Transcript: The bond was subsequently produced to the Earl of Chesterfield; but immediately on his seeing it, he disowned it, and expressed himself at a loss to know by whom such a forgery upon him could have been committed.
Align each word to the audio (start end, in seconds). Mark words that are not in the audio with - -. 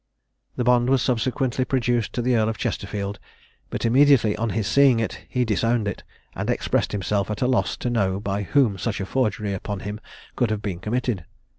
The 0.55 0.63
bond 0.63 0.89
was 0.89 0.99
subsequently 1.03 1.63
produced 1.63 2.11
to 2.13 2.23
the 2.23 2.35
Earl 2.35 2.49
of 2.49 2.57
Chesterfield; 2.57 3.19
but 3.69 3.85
immediately 3.85 4.35
on 4.35 4.49
his 4.49 4.65
seeing 4.65 4.99
it, 4.99 5.23
he 5.29 5.45
disowned 5.45 5.87
it, 5.87 6.01
and 6.33 6.49
expressed 6.49 6.91
himself 6.91 7.29
at 7.29 7.43
a 7.43 7.47
loss 7.47 7.77
to 7.77 7.89
know 7.91 8.19
by 8.19 8.41
whom 8.41 8.79
such 8.79 8.99
a 8.99 9.05
forgery 9.05 9.53
upon 9.53 9.81
him 9.81 9.99
could 10.35 10.49
have 10.49 10.63
been 10.63 10.79
committed. 10.79 11.25